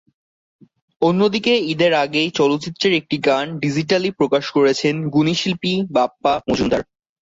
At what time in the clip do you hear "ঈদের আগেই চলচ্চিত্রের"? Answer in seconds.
1.71-2.93